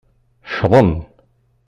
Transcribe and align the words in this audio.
Ccḍen. 0.51 0.91